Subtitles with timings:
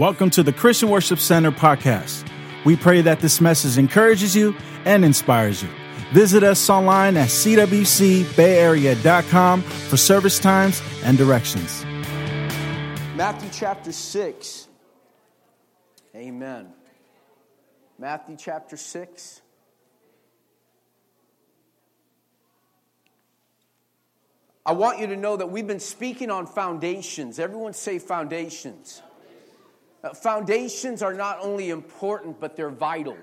[0.00, 2.26] Welcome to the Christian Worship Center podcast.
[2.64, 5.68] We pray that this message encourages you and inspires you.
[6.14, 11.84] Visit us online at cwcbayarea.com for service times and directions.
[13.14, 14.68] Matthew chapter 6.
[16.16, 16.68] Amen.
[17.98, 19.42] Matthew chapter 6.
[24.64, 27.38] I want you to know that we've been speaking on foundations.
[27.38, 29.02] Everyone say foundations.
[30.02, 33.16] Uh, foundations are not only important, but they're vital.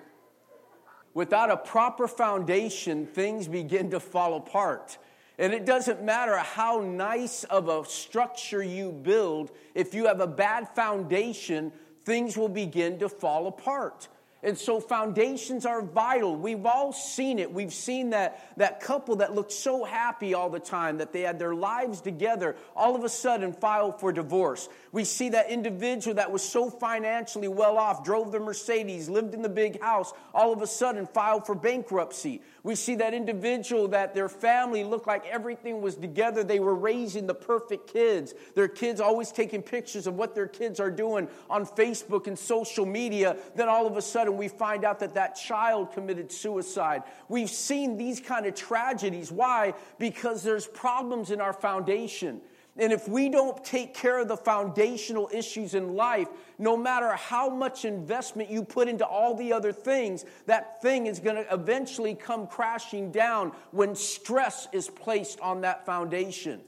[1.13, 4.97] Without a proper foundation, things begin to fall apart.
[5.39, 10.27] And it doesn't matter how nice of a structure you build, if you have a
[10.27, 11.71] bad foundation,
[12.05, 14.07] things will begin to fall apart.
[14.43, 16.35] And so foundations are vital.
[16.35, 17.51] We've all seen it.
[17.51, 21.39] We've seen that, that couple that looked so happy all the time, that they had
[21.39, 24.69] their lives together, all of a sudden file for divorce.
[24.91, 29.41] We see that individual that was so financially well off, drove the Mercedes, lived in
[29.41, 32.41] the big house, all of a sudden filed for bankruptcy.
[32.67, 36.43] We see that individual that their family looked like everything was together.
[36.43, 38.33] They were raising the perfect kids.
[38.55, 42.85] Their kids always taking pictures of what their kids are doing on Facebook and social
[42.85, 43.37] media.
[43.55, 47.03] Then all of a sudden we find out that that child committed suicide.
[47.29, 49.31] We've seen these kind of tragedies.
[49.31, 49.73] Why?
[49.97, 52.41] Because there's problems in our foundation.
[52.79, 56.27] And if we don't take care of the foundational issues in life,
[56.59, 61.19] no matter how much investment you put into all the other things, that thing is
[61.19, 66.61] going to eventually come crashing down when stress is placed on that foundation.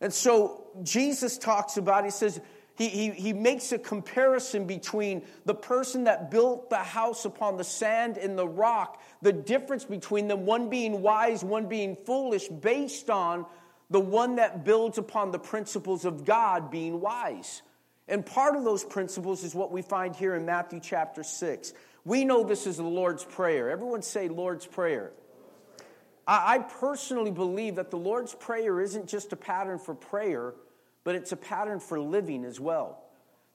[0.00, 2.40] And so Jesus talks about, he says,
[2.76, 7.64] he, he, he makes a comparison between the person that built the house upon the
[7.64, 13.10] sand and the rock, the difference between them, one being wise, one being foolish, based
[13.10, 13.44] on
[13.90, 17.62] the one that builds upon the principles of God being wise.
[18.08, 21.72] And part of those principles is what we find here in Matthew chapter 6.
[22.04, 23.70] We know this is the Lord's Prayer.
[23.70, 25.12] Everyone say Lord's Prayer.
[26.26, 30.54] I, personally believe that the Lord's Prayer isn't just a pattern for prayer,
[31.02, 33.02] but it's a pattern for living as well.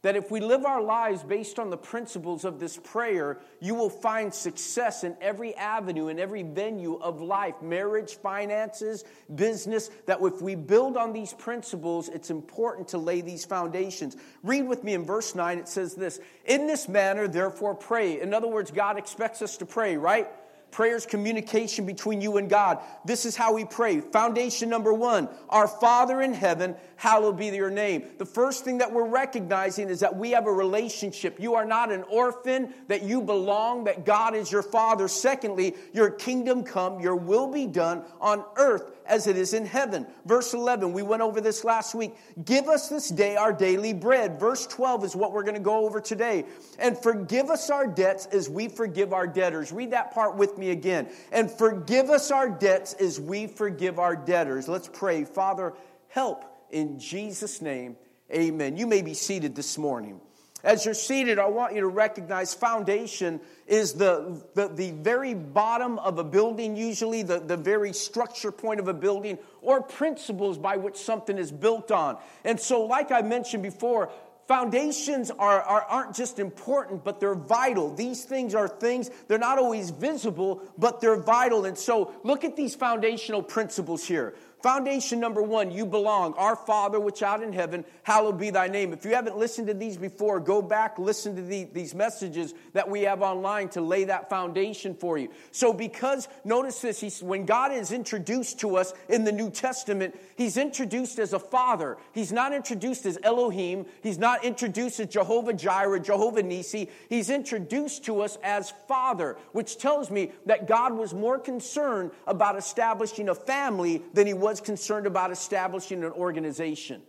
[0.06, 3.90] That if we live our lives based on the principles of this prayer, you will
[3.90, 9.90] find success in every avenue, in every venue of life marriage, finances, business.
[10.06, 14.16] That if we build on these principles, it's important to lay these foundations.
[14.44, 18.22] Read with me in verse 9, it says this In this manner, therefore, pray.
[18.22, 20.28] In other words, God expects us to pray, right?
[20.72, 22.80] Prayer is communication between you and God.
[23.06, 24.02] This is how we pray.
[24.02, 28.04] Foundation number one Our Father in heaven, hallowed be your name.
[28.18, 31.40] The first thing that we're recognizing is that we have a relationship.
[31.40, 35.08] You are not an orphan, that you belong, that God is your Father.
[35.08, 40.06] Secondly, your kingdom come, your will be done on earth as it is in heaven.
[40.26, 42.16] Verse 11, we went over this last week.
[42.44, 44.40] Give us this day our daily bread.
[44.40, 46.46] Verse 12 is what we're going to go over today.
[46.80, 49.72] And forgive us our debts as we forgive our debtors.
[49.72, 51.10] Read that part with me again.
[51.32, 54.68] And forgive us our debts as we forgive our debtors.
[54.68, 55.24] Let's pray.
[55.24, 55.74] Father,
[56.08, 57.96] help in Jesus' name.
[58.34, 58.76] Amen.
[58.76, 60.20] You may be seated this morning.
[60.66, 66.00] As you're seated, I want you to recognize foundation is the, the, the, very bottom
[66.00, 70.78] of a building, usually the, the very structure point of a building, or principles by
[70.78, 72.18] which something is built on.
[72.44, 74.12] And so, like I mentioned before,
[74.48, 77.94] foundations are, are, aren't just important, but they're vital.
[77.94, 81.66] These things are things, they're not always visible, but they're vital.
[81.66, 84.34] And so, look at these foundational principles here.
[84.66, 86.34] Foundation number one, you belong.
[86.40, 88.94] Our Father, which art in heaven, hallowed be thy name.
[88.94, 92.90] If you haven't listened to these before, go back, listen to the, these messages that
[92.90, 95.30] we have online to lay that foundation for you.
[95.52, 100.20] So, because, notice this, he's, when God is introduced to us in the New Testament,
[100.36, 101.98] he's introduced as a father.
[102.12, 103.86] He's not introduced as Elohim.
[104.02, 106.90] He's not introduced as Jehovah Jireh, Jehovah Nisi.
[107.08, 112.58] He's introduced to us as father, which tells me that God was more concerned about
[112.58, 117.02] establishing a family than he was was concerned about establishing an organization.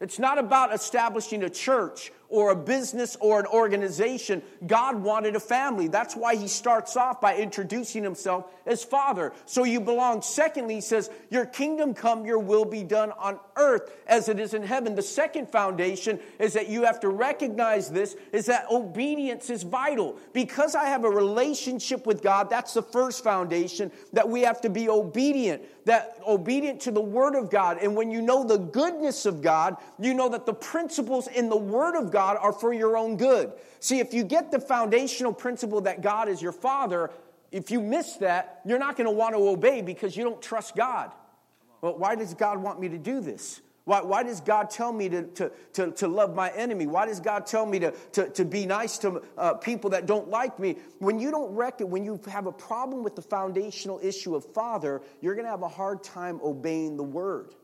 [0.00, 4.42] It's not about establishing a church or a business or an organization.
[4.66, 5.88] God wanted a family.
[5.88, 9.32] That's why he starts off by introducing himself as Father.
[9.44, 10.22] So you belong.
[10.22, 14.54] Secondly, he says, Your kingdom come, your will be done on earth as it is
[14.54, 14.94] in heaven.
[14.94, 20.16] The second foundation is that you have to recognize this is that obedience is vital.
[20.32, 24.68] Because I have a relationship with God, that's the first foundation, that we have to
[24.68, 27.78] be obedient, that obedient to the Word of God.
[27.80, 31.56] And when you know the goodness of God, you know that the principles in the
[31.56, 33.52] Word of God God are for your own good.
[33.78, 37.10] See, if you get the foundational principle that God is your Father,
[37.52, 40.74] if you miss that, you're not going to want to obey because you don't trust
[40.74, 41.12] God.
[41.82, 43.60] Well, why does God want me to do this?
[43.84, 46.86] Why, why does God tell me to, to, to, to love my enemy?
[46.86, 50.30] Why does God tell me to, to, to be nice to uh, people that don't
[50.30, 50.76] like me?
[51.00, 55.02] When you don't reckon, when you have a problem with the foundational issue of father,
[55.20, 57.54] you're going to have a hard time obeying the word.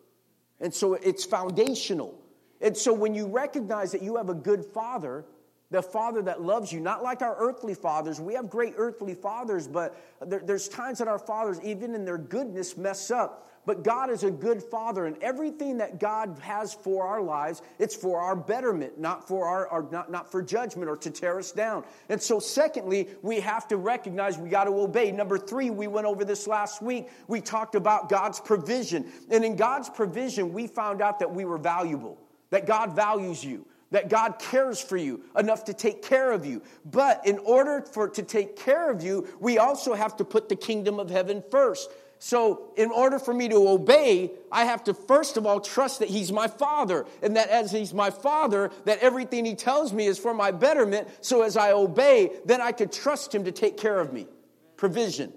[0.60, 2.21] And so it's foundational.
[2.62, 5.24] And so when you recognize that you have a good father,
[5.72, 8.20] the father that loves you, not like our earthly fathers.
[8.20, 12.18] We have great earthly fathers, but there, there's times that our fathers, even in their
[12.18, 13.48] goodness, mess up.
[13.64, 17.94] But God is a good father, and everything that God has for our lives, it's
[17.94, 21.52] for our betterment, not for our, our not, not for judgment or to tear us
[21.52, 21.84] down.
[22.08, 25.12] And so, secondly, we have to recognize we got to obey.
[25.12, 27.08] Number three, we went over this last week.
[27.28, 29.10] We talked about God's provision.
[29.30, 32.18] And in God's provision, we found out that we were valuable,
[32.52, 36.62] that God values you that God cares for you enough to take care of you.
[36.84, 40.56] But in order for to take care of you, we also have to put the
[40.56, 41.90] kingdom of heaven first.
[42.18, 46.08] So, in order for me to obey, I have to first of all trust that
[46.08, 50.20] He's my Father, and that as He's my Father, that everything He tells me is
[50.20, 51.08] for my betterment.
[51.20, 54.28] So, as I obey, then I could trust Him to take care of me.
[54.76, 55.32] Provision.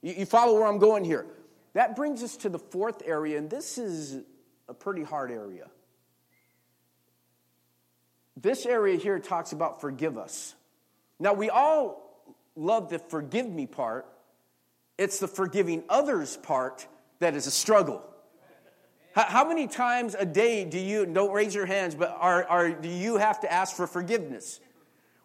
[0.00, 1.26] You, you follow where I'm going here?
[1.74, 4.22] That brings us to the fourth area, and this is
[4.66, 5.68] a pretty hard area.
[8.40, 10.54] This area here talks about forgive us.
[11.18, 14.06] Now, we all love the forgive me part
[14.98, 16.86] it's the forgiving others part
[17.20, 18.02] that is a struggle.
[19.14, 22.88] How many times a day do you, don't raise your hands, but are, are, do
[22.88, 24.60] you have to ask for forgiveness?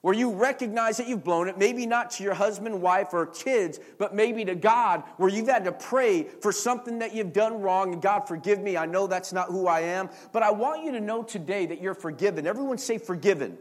[0.04, 3.80] Where you recognize that you've blown it, maybe not to your husband, wife, or kids,
[3.98, 7.94] but maybe to God, where you've had to pray for something that you've done wrong,
[7.94, 10.10] and God, forgive me, I know that's not who I am.
[10.34, 12.46] But I want you to know today that you're forgiven.
[12.46, 13.58] Everyone say forgiven.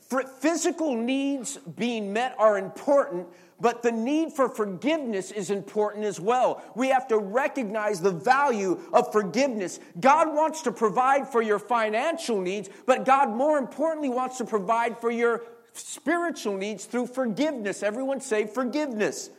[0.00, 3.26] For physical needs being met are important,
[3.60, 6.62] but the need for forgiveness is important as well.
[6.74, 9.80] We have to recognize the value of forgiveness.
[10.00, 14.98] God wants to provide for your financial needs, but God, more importantly, wants to provide
[15.00, 15.42] for your
[15.72, 17.82] spiritual needs through forgiveness.
[17.82, 19.30] Everyone say forgiveness.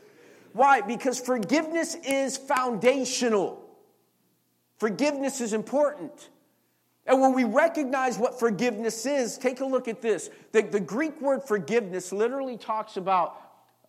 [0.54, 0.82] Why?
[0.82, 3.62] Because forgiveness is foundational.
[4.78, 6.30] Forgiveness is important.
[7.06, 10.30] And when we recognize what forgiveness is, take a look at this.
[10.54, 13.38] The, the Greek word forgiveness literally talks about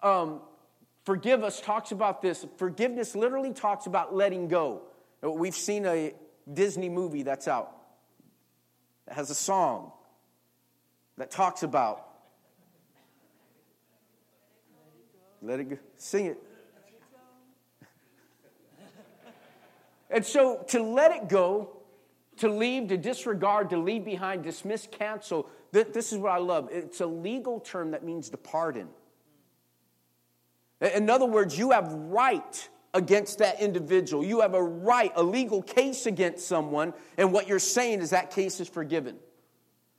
[0.02, 0.40] um,
[1.04, 2.46] forgive us talks about this.
[2.56, 4.82] Forgiveness literally talks about letting go.
[5.22, 6.14] We've seen a
[6.52, 7.72] Disney movie that's out
[9.06, 9.92] that has a song
[11.18, 12.02] that talks about
[15.42, 15.78] let it go.
[15.96, 16.38] Sing it.
[20.10, 21.76] And so to let it go,
[22.38, 26.68] to leave, to disregard, to leave behind, dismiss, cancel, this is what I love.
[26.70, 28.88] It's a legal term that means to pardon.
[30.80, 34.24] In other words, you have right against that individual.
[34.24, 38.30] You have a right, a legal case against someone, and what you're saying is that
[38.30, 39.16] case is forgiven.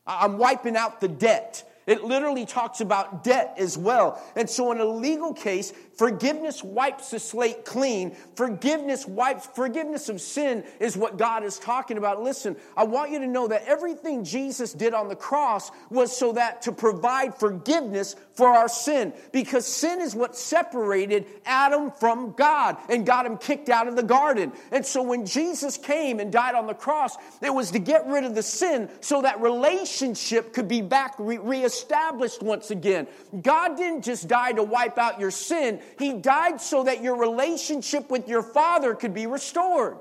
[0.05, 1.63] I'm wiping out the debt.
[1.85, 4.21] It literally talks about debt as well.
[4.35, 8.15] And so, in a legal case, forgiveness wipes the slate clean.
[8.35, 12.21] Forgiveness wipes, forgiveness of sin is what God is talking about.
[12.21, 16.33] Listen, I want you to know that everything Jesus did on the cross was so
[16.33, 19.13] that to provide forgiveness for our sin.
[19.31, 24.03] Because sin is what separated Adam from God and got him kicked out of the
[24.03, 24.51] garden.
[24.71, 28.23] And so, when Jesus came and died on the cross, it was to get rid
[28.23, 33.07] of the sin so that relationship could be back re- reestablished once again.
[33.41, 38.09] God didn't just die to wipe out your sin, He died so that your relationship
[38.09, 39.97] with your Father could be restored.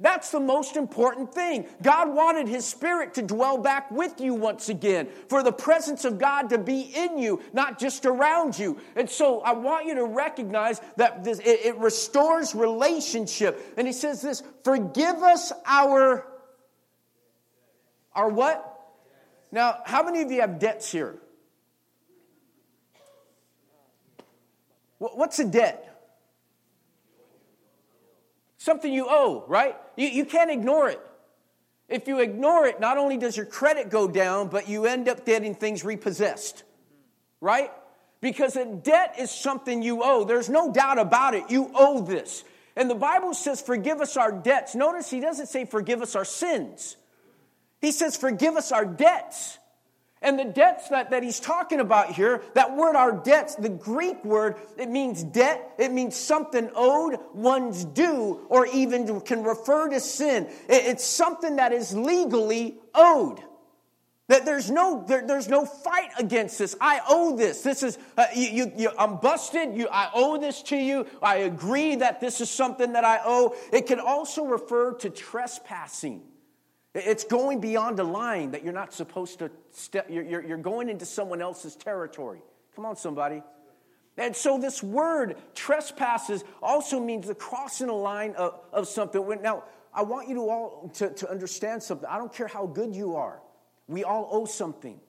[0.00, 1.66] That's the most important thing.
[1.82, 6.18] God wanted His Spirit to dwell back with you once again, for the presence of
[6.18, 8.80] God to be in you, not just around you.
[8.96, 13.74] And so I want you to recognize that this, it, it restores relationship.
[13.76, 16.26] And He says this forgive us our,
[18.14, 18.66] our what?
[19.52, 21.16] Now, how many of you have debts here?
[25.00, 25.86] What's a debt?
[28.58, 29.74] Something you owe, right?
[29.96, 31.00] You, you can't ignore it.
[31.88, 35.24] If you ignore it, not only does your credit go down, but you end up
[35.24, 36.64] getting things repossessed,
[37.40, 37.72] right?
[38.20, 40.24] Because a debt is something you owe.
[40.24, 41.50] There's no doubt about it.
[41.50, 42.44] You owe this.
[42.76, 44.74] And the Bible says, forgive us our debts.
[44.74, 46.96] Notice he doesn't say, forgive us our sins.
[47.80, 49.58] He says, forgive us our debts.
[50.22, 54.22] And the debts that, that he's talking about here, that word, our debts, the Greek
[54.22, 59.98] word, it means debt, it means something owed, one's due, or even can refer to
[59.98, 60.44] sin.
[60.68, 63.40] It, it's something that is legally owed.
[64.28, 66.76] That there's no, there, there's no fight against this.
[66.80, 67.62] I owe this.
[67.62, 69.74] This is, uh, you, you, you, I'm busted.
[69.74, 71.06] You, I owe this to you.
[71.22, 73.56] I agree that this is something that I owe.
[73.72, 76.22] It can also refer to trespassing.
[76.94, 80.88] It's going beyond a line that you're not supposed to step, you're, you're, you're going
[80.88, 82.40] into someone else's territory.
[82.74, 83.42] Come on, somebody.
[84.16, 89.40] And so this word trespasses also means the crossing a line of, of something.
[89.40, 92.08] Now, I want you to all to, to understand something.
[92.08, 93.40] I don't care how good you are.
[93.86, 95.00] We all owe something.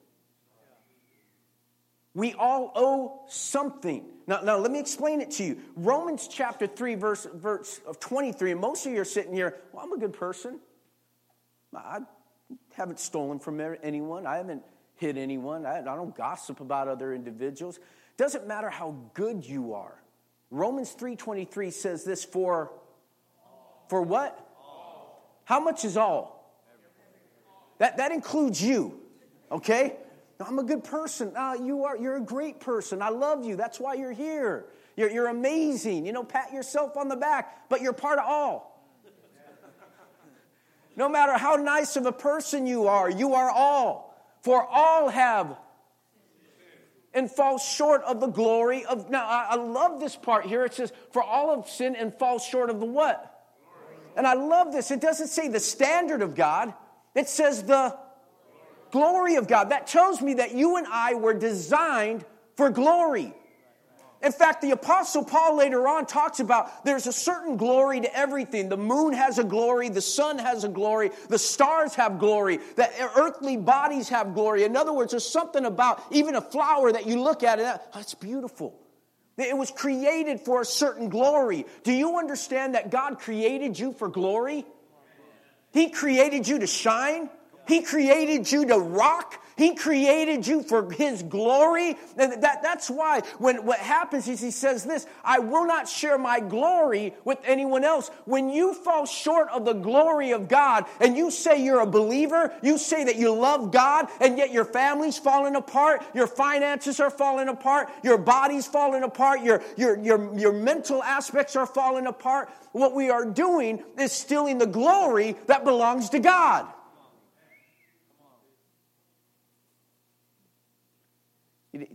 [2.14, 4.04] We all owe something.
[4.26, 5.58] Now, now let me explain it to you.
[5.76, 9.84] Romans chapter 3, verse, verse of 23, and most of you are sitting here, well,
[9.84, 10.60] I'm a good person.
[11.74, 12.00] I
[12.74, 14.26] haven't stolen from anyone.
[14.26, 14.62] I haven't
[14.96, 15.66] hit anyone.
[15.66, 17.78] I, don't gossip about other individuals.
[18.16, 20.02] Doesn't matter how good you are.
[20.50, 22.72] Romans 3.23 says this for,
[23.88, 24.38] for what?
[25.44, 26.40] How much is all?
[27.78, 29.00] That, that includes you,
[29.50, 29.96] okay?
[30.38, 31.32] I'm a good person.
[31.36, 33.02] Uh, you are, you're a great person.
[33.02, 33.56] I love you.
[33.56, 34.66] That's why you're here.
[34.96, 36.06] You're, you're amazing.
[36.06, 38.71] You know, pat yourself on the back, but you're part of all.
[40.96, 44.14] No matter how nice of a person you are, you are all.
[44.42, 45.56] For all have
[47.14, 49.10] and fall short of the glory of.
[49.10, 50.64] Now, I, love this part here.
[50.64, 53.28] It says, For all have sinned and fall short of the what?
[54.16, 54.90] And I love this.
[54.90, 56.74] It doesn't say the standard of God,
[57.14, 57.96] it says the
[58.90, 59.70] glory of God.
[59.70, 62.24] That tells me that you and I were designed
[62.56, 63.34] for glory.
[64.22, 68.68] In fact, the Apostle Paul later on talks about there's a certain glory to everything.
[68.68, 72.88] The moon has a glory, the sun has a glory, the stars have glory, the
[73.16, 74.62] earthly bodies have glory.
[74.62, 78.14] In other words, there's something about even a flower that you look at it, that's
[78.14, 78.78] ah, beautiful.
[79.38, 81.66] It was created for a certain glory.
[81.82, 84.64] Do you understand that God created you for glory?
[85.72, 87.30] He created you to shine.
[87.66, 89.42] He created you to rock.
[89.62, 91.96] He created you for His glory.
[92.18, 96.18] And that, that's why when what happens is He says this I will not share
[96.18, 98.10] my glory with anyone else.
[98.24, 102.52] When you fall short of the glory of God and you say you're a believer,
[102.60, 107.10] you say that you love God, and yet your family's falling apart, your finances are
[107.10, 112.50] falling apart, your body's falling apart, your, your, your, your mental aspects are falling apart,
[112.72, 116.66] what we are doing is stealing the glory that belongs to God.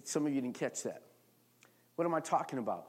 [0.04, 1.04] Some of you didn't catch that.
[1.96, 2.88] What am I talking about?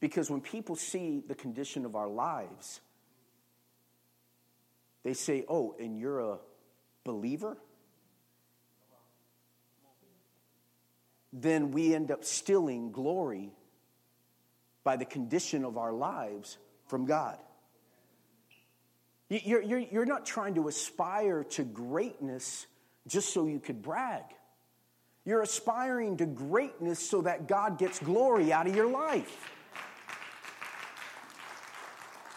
[0.00, 2.80] Because when people see the condition of our lives,
[5.02, 6.38] they say, Oh, and you're a
[7.04, 7.56] believer?
[11.32, 13.52] Then we end up stealing glory
[14.84, 17.38] by the condition of our lives from God.
[19.28, 22.66] You're, you're, you're not trying to aspire to greatness
[23.06, 24.24] just so you could brag.
[25.24, 29.50] You're aspiring to greatness so that God gets glory out of your life.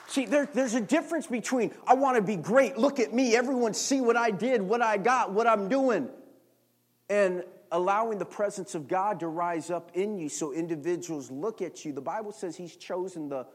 [0.08, 3.74] See, there, there's a difference between I want to be great, look at me, everyone
[3.74, 6.10] see what I did, what I got, what I'm doing,
[7.10, 11.84] and allowing the presence of God to rise up in you so individuals look at
[11.84, 11.92] you.
[11.92, 13.46] The Bible says He's chosen the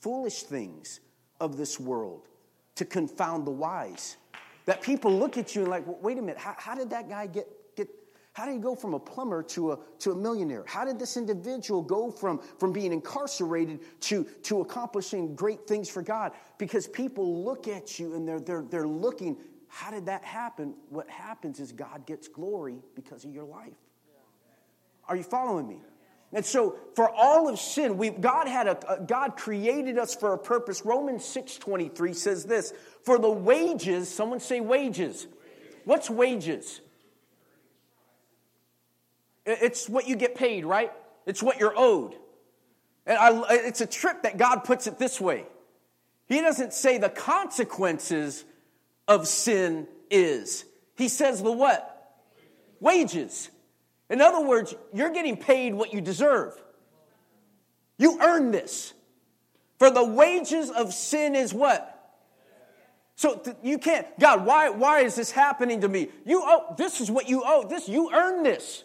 [0.00, 1.00] foolish things
[1.40, 2.28] of this world
[2.74, 4.16] to confound the wise.
[4.66, 7.08] That people look at you and like, well, wait a minute, how, how did that
[7.08, 7.48] guy get
[8.32, 10.64] how did he go from a plumber to a, to a millionaire?
[10.66, 16.02] How did this individual go from, from being incarcerated to, to accomplishing great things for
[16.02, 16.32] God?
[16.56, 19.36] Because people look at you and they're, they're, they're looking,
[19.68, 20.74] how did that happen?
[20.88, 23.76] What happens is God gets glory because of your life.
[25.08, 25.80] Are you following me?
[26.34, 30.32] And so, for all of sin, we God had a, a God created us for
[30.32, 30.82] a purpose.
[30.84, 32.72] Romans six twenty three says this:
[33.04, 35.26] For the wages, someone say wages.
[35.84, 36.80] What's wages?
[39.44, 40.92] It's what you get paid, right?
[41.26, 42.14] It's what you're owed.
[43.06, 45.44] And I, it's a trip that God puts it this way.
[46.28, 48.44] He doesn't say the consequences
[49.08, 50.64] of sin is.
[50.96, 51.88] He says the what?
[52.80, 53.50] Wages.
[54.08, 56.54] In other words, you're getting paid what you deserve.
[57.98, 58.94] You earn this.
[59.78, 61.88] For the wages of sin is what?
[63.16, 66.08] So th- you can't, God, why, why is this happening to me?
[66.24, 67.66] You owe, this is what you owe.
[67.68, 68.84] This, you earn this.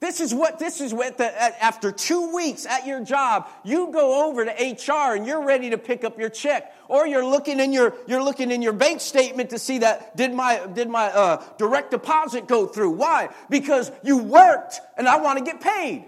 [0.00, 1.26] This is what, this is what, the,
[1.62, 5.78] after two weeks at your job, you go over to HR and you're ready to
[5.78, 6.72] pick up your check.
[6.86, 10.32] Or you're looking in your, you're looking in your bank statement to see that, did
[10.32, 12.90] my, did my uh, direct deposit go through?
[12.90, 13.30] Why?
[13.50, 16.04] Because you worked and I want to get paid,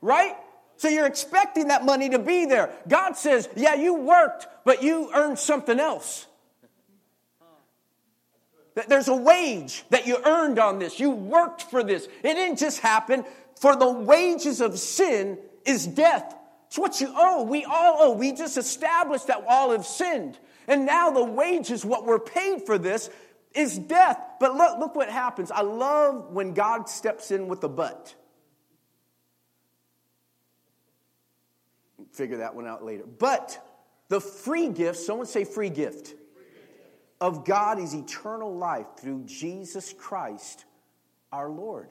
[0.00, 0.34] right?
[0.78, 2.70] So you're expecting that money to be there.
[2.88, 6.26] God says, yeah, you worked, but you earned something else.
[8.74, 10.98] There's a wage that you earned on this.
[10.98, 12.06] You worked for this.
[12.22, 13.24] It didn't just happen.
[13.60, 16.34] For the wages of sin is death.
[16.66, 17.44] It's what you owe.
[17.44, 18.12] We all owe.
[18.14, 20.36] We just established that all have sinned.
[20.66, 23.10] And now the wages, what we're paid for this,
[23.54, 24.18] is death.
[24.40, 25.52] But look, look what happens.
[25.52, 28.12] I love when God steps in with a but.
[32.10, 33.04] Figure that one out later.
[33.04, 33.64] But
[34.08, 36.14] the free gift, someone say free gift,
[37.20, 40.64] of God is eternal life through Jesus Christ
[41.32, 41.90] our Lord.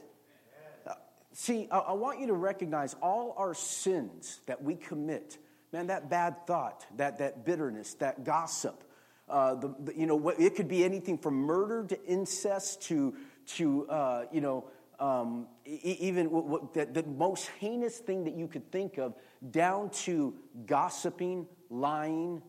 [1.35, 5.39] See, I, want you to recognize all our sins that we commit.
[5.71, 8.83] Man, that bad thought, that, that bitterness, that gossip,
[9.27, 13.15] uh, the, the, you know, it could be anything from murder to incest to,
[13.47, 14.65] to uh, you know,
[14.99, 19.15] um, even what, what, the, the most heinous thing that you could think of,
[19.49, 20.35] down to
[20.67, 22.43] gossiping, lying,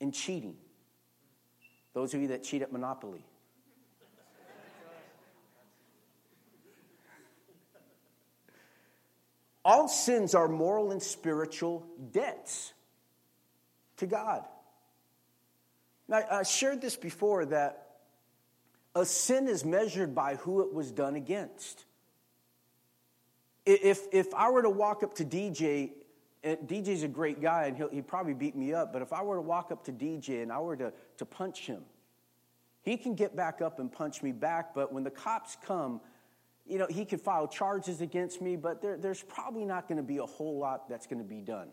[0.00, 0.56] and cheating.
[1.98, 3.24] Those of you that cheat at Monopoly.
[9.64, 12.72] All sins are moral and spiritual debts
[13.96, 14.44] to God.
[16.06, 17.96] Now, I shared this before that
[18.94, 21.84] a sin is measured by who it was done against.
[23.66, 25.90] If, if I were to walk up to DJ,
[26.44, 29.22] and DJ's a great guy and he'll, he'd probably beat me up, but if I
[29.22, 31.82] were to walk up to DJ and I were to, to punch him,
[32.82, 36.00] he can get back up and punch me back, but when the cops come,
[36.66, 40.02] you know, he could file charges against me, but there, there's probably not going to
[40.02, 41.68] be a whole lot that's going to be done.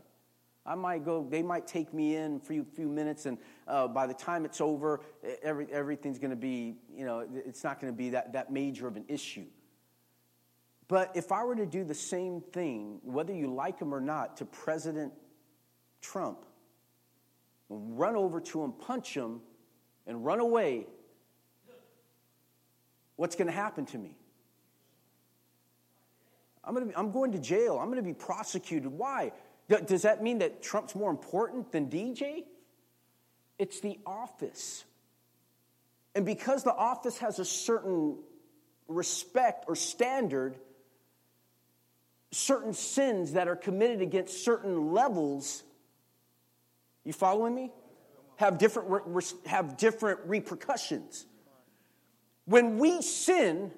[0.66, 4.08] I might go, they might take me in for a few, minutes, and uh, by
[4.08, 5.02] the time it's over,
[5.44, 8.88] every, everything's going to be, you know, it's not going to be that, that major
[8.88, 9.46] of an issue.
[10.88, 14.38] But if I were to do the same thing, whether you like him or not,
[14.38, 15.14] to President
[16.02, 16.46] Trump,
[17.70, 19.42] run over to him, punch him,
[20.06, 20.86] and run away,
[23.16, 24.16] what's going to happen to me?
[26.64, 27.78] I'm, gonna be, I'm going to jail.
[27.80, 28.92] I'm going to be prosecuted.
[28.92, 29.32] Why?
[29.68, 32.44] Does that mean that Trump's more important than DJ?
[33.58, 34.84] It's the office.
[36.14, 38.18] And because the office has a certain
[38.88, 40.58] respect or standard,
[42.32, 45.64] certain sins that are committed against certain levels,
[47.04, 47.72] you following me?
[48.38, 51.26] Have different, have different repercussions.
[52.46, 53.72] When we sin,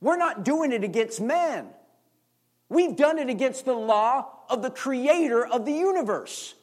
[0.00, 1.68] we're not doing it against man.
[2.68, 6.54] We've done it against the law of the creator of the universe.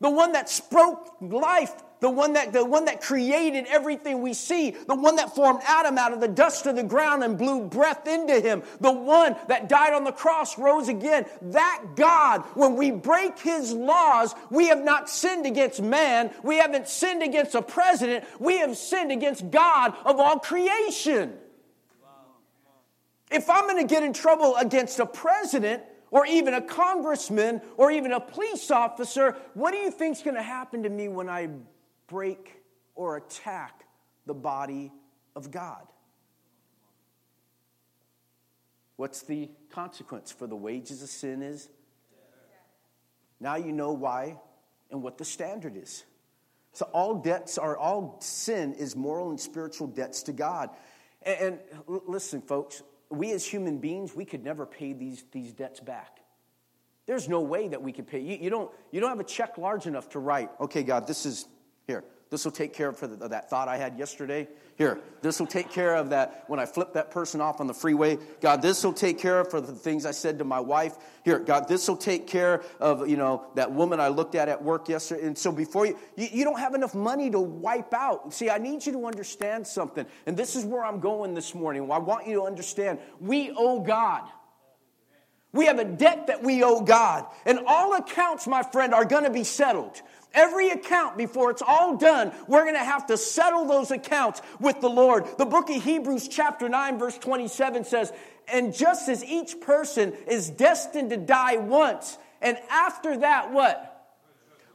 [0.00, 1.72] The one that spoke life,
[2.06, 5.98] the one that, the one that created everything we see, the one that formed Adam
[5.98, 9.68] out of the dust of the ground and blew breath into him, the one that
[9.68, 11.26] died on the cross, rose again.
[11.42, 16.30] That God, when we break his laws, we have not sinned against man.
[16.44, 18.24] We haven't sinned against a president.
[18.38, 21.32] We have sinned against God of all creation.
[23.32, 27.90] If I'm going to get in trouble against a president or even a congressman or
[27.90, 31.28] even a police officer, what do you think is going to happen to me when
[31.28, 31.48] I
[32.06, 32.62] break
[32.94, 33.84] or attack
[34.26, 34.92] the body
[35.34, 35.86] of God?
[38.96, 41.68] What's the consequence for the wages of sin is?
[43.38, 44.38] Now you know why
[44.90, 46.04] and what the standard is.
[46.72, 50.70] So all debts are all sin is moral and spiritual debts to God.
[51.22, 55.80] And, and listen, folks, we as human beings, we could never pay these, these debts
[55.80, 56.20] back.
[57.06, 58.20] There's no way that we could pay.
[58.20, 61.24] You, you, don't, you don't have a check large enough to write, okay, God, this
[61.24, 61.46] is,
[61.86, 64.48] here, this will take care of that thought I had yesterday.
[64.76, 67.72] Here, this will take care of that when I flip that person off on the
[67.72, 68.18] freeway.
[68.40, 70.96] God, this will take care of for the things I said to my wife.
[71.24, 74.60] Here, God, this will take care of, you know, that woman I looked at at
[74.60, 75.24] work yesterday.
[75.24, 78.34] And so before you, you, you don't have enough money to wipe out.
[78.34, 80.04] See, I need you to understand something.
[80.26, 81.90] And this is where I'm going this morning.
[81.90, 84.28] I want you to understand we owe God.
[85.52, 87.24] We have a debt that we owe God.
[87.46, 90.02] And all accounts, my friend, are going to be settled.
[90.36, 94.82] Every account before it's all done, we're going to have to settle those accounts with
[94.82, 95.24] the Lord.
[95.38, 98.12] The book of Hebrews, chapter 9, verse 27 says,
[98.46, 103.95] And just as each person is destined to die once, and after that, what?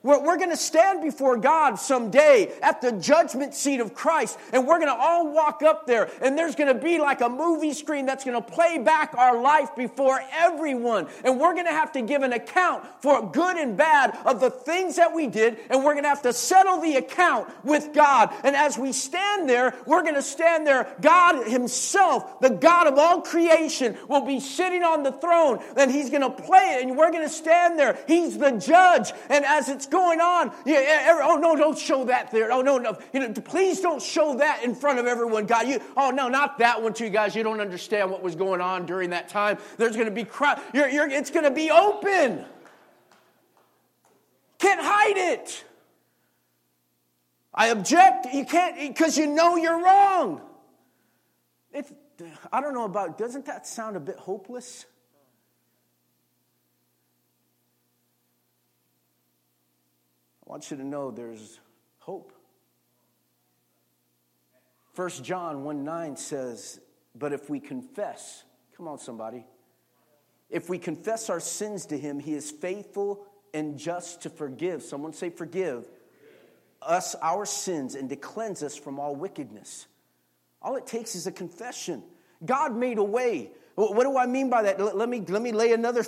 [0.03, 4.79] We're, going to stand before God someday at the judgment seat of Christ, and we're
[4.79, 8.07] going to all walk up there, and there's going to be like a movie screen
[8.07, 11.07] that's going to play back our life before everyone.
[11.23, 14.49] And we're going to have to give an account for good and bad of the
[14.49, 18.33] things that we did, and we're going to have to settle the account with God.
[18.43, 20.95] And as we stand there, we're going to stand there.
[20.99, 26.09] God Himself, the God of all creation, will be sitting on the throne, and He's
[26.09, 27.99] going to play it, and we're going to stand there.
[28.07, 30.51] He's the judge, and as it's going on.
[30.65, 32.51] Yeah, oh, no, don't show that there.
[32.51, 32.97] Oh, no, no.
[33.13, 35.67] You know, please don't show that in front of everyone, God.
[35.67, 37.35] You, oh, no, not that one to you guys.
[37.35, 39.59] You don't understand what was going on during that time.
[39.77, 40.59] There's going to be crowd.
[40.73, 42.45] You're, you're, it's going to be open.
[44.57, 45.63] Can't hide it.
[47.53, 48.27] I object.
[48.33, 50.41] You can't because you know you're wrong.
[51.73, 51.91] It's,
[52.51, 54.85] I don't know about, doesn't that sound a bit hopeless?
[60.51, 61.61] Want you to know there's
[61.99, 62.33] hope.
[64.95, 66.81] 1 John 1 9 says,
[67.15, 68.43] But if we confess,
[68.75, 69.45] come on, somebody,
[70.49, 74.83] if we confess our sins to him, he is faithful and just to forgive.
[74.83, 75.87] Someone say, forgive
[76.81, 79.87] us our sins and to cleanse us from all wickedness.
[80.61, 82.03] All it takes is a confession.
[82.43, 83.51] God made a way.
[83.75, 84.97] What do I mean by that?
[84.97, 86.03] Let me, let me lay another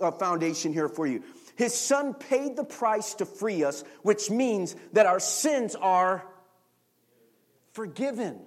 [0.00, 1.24] uh, foundation here for you.
[1.56, 6.24] His son paid the price to free us, which means that our sins are
[7.72, 8.40] forgiven.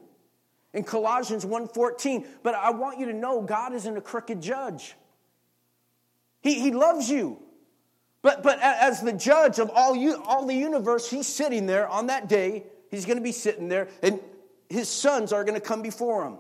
[0.73, 4.95] In Colossians 1:14, but I want you to know God isn't a crooked judge.
[6.41, 7.39] He, he loves you.
[8.21, 12.07] But, but as the judge of all, you, all the universe, he's sitting there on
[12.07, 12.65] that day.
[12.91, 14.19] He's going to be sitting there, and
[14.69, 16.37] his sons are going to come before him.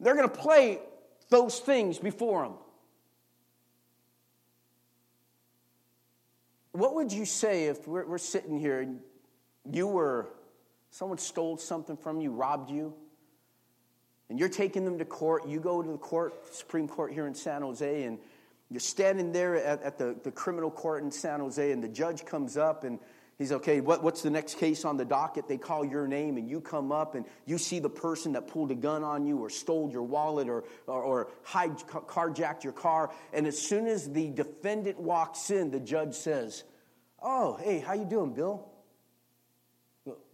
[0.00, 0.80] They're going to play
[1.28, 2.52] those things before him.
[6.72, 9.00] What would you say if we're, we're sitting here and
[9.70, 10.28] you were,
[10.90, 12.94] someone stole something from you, robbed you,
[14.28, 15.48] and you're taking them to court?
[15.48, 18.18] You go to the court, Supreme Court here in San Jose, and
[18.70, 22.24] you're standing there at, at the, the criminal court in San Jose, and the judge
[22.24, 23.00] comes up and
[23.40, 25.48] He's okay, what, what's the next case on the docket?
[25.48, 28.70] They call your name and you come up and you see the person that pulled
[28.70, 33.10] a gun on you or stole your wallet or, or, or hide, carjacked your car.
[33.32, 36.64] And as soon as the defendant walks in, the judge says,
[37.22, 38.68] Oh, hey, how you doing, Bill?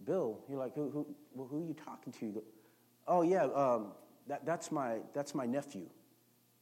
[0.03, 2.43] Bill, you're like, who, who, who are you talking to?
[3.07, 3.93] Oh, yeah, um,
[4.27, 5.87] that, that's, my, that's my nephew.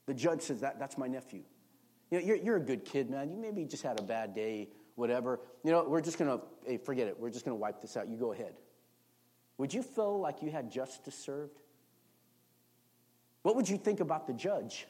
[0.05, 1.41] The judge says, that, That's my nephew.
[2.11, 3.31] You know, you're, you're a good kid, man.
[3.31, 5.39] You maybe just had a bad day, whatever.
[5.63, 7.19] You know, we're just going to, hey, forget it.
[7.19, 8.07] We're just going to wipe this out.
[8.07, 8.53] You go ahead.
[9.57, 11.57] Would you feel like you had justice served?
[13.43, 14.87] What would you think about the judge?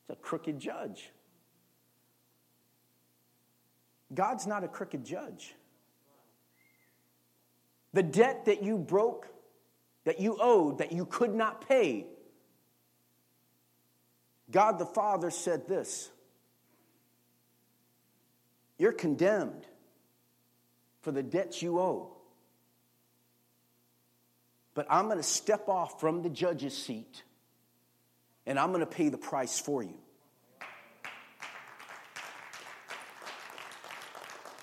[0.00, 1.10] It's a crooked judge.
[4.12, 5.54] God's not a crooked judge.
[7.92, 9.28] The debt that you broke,
[10.04, 12.06] that you owed, that you could not pay,
[14.50, 16.10] God the Father said this
[18.78, 19.66] You're condemned
[21.02, 22.12] for the debts you owe.
[24.74, 27.24] But I'm going to step off from the judge's seat
[28.46, 29.94] and I'm going to pay the price for you.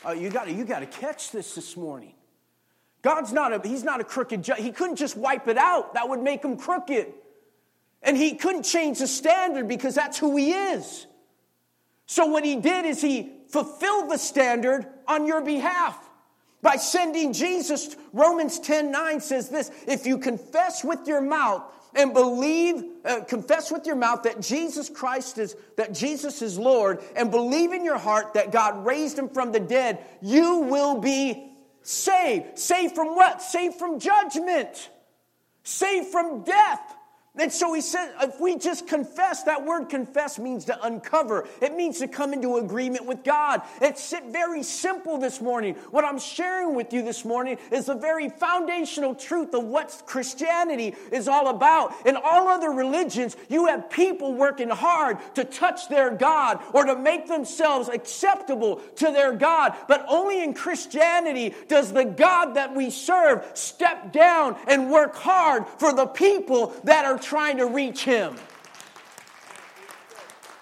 [0.03, 2.13] Oh, you got you to catch this this morning.
[3.01, 4.59] God's not a, he's not a crooked judge.
[4.59, 5.93] He couldn't just wipe it out.
[5.93, 7.13] That would make him crooked.
[8.01, 11.05] And he couldn't change the standard because that's who he is.
[12.07, 15.97] So what he did is he fulfilled the standard on your behalf
[16.61, 17.95] by sending Jesus.
[18.11, 21.63] Romans 10 9 says this if you confess with your mouth
[21.93, 27.01] and believe, uh, confess with your mouth that Jesus Christ is, that Jesus is Lord,
[27.15, 31.49] and believe in your heart that God raised him from the dead, you will be
[31.81, 32.59] saved.
[32.59, 33.41] Saved from what?
[33.41, 34.89] Saved from judgment.
[35.63, 36.93] Saved from death.
[37.37, 41.47] And so he said, if we just confess, that word confess means to uncover.
[41.61, 43.61] It means to come into agreement with God.
[43.81, 45.75] It's very simple this morning.
[45.91, 50.95] What I'm sharing with you this morning is the very foundational truth of what Christianity
[51.11, 51.93] is all about.
[52.05, 56.95] In all other religions, you have people working hard to touch their God or to
[56.95, 59.75] make themselves acceptable to their God.
[59.89, 65.67] But only in Christianity does the God that we serve step down and work hard
[65.77, 68.35] for the people that are trying to reach him.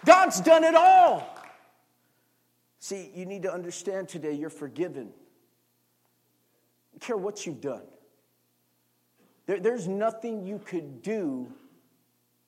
[0.05, 1.29] God's done it all.
[2.79, 5.09] See, you need to understand today you're forgiven.
[6.95, 7.83] I care what you've done.
[9.45, 11.51] There, there's nothing you could do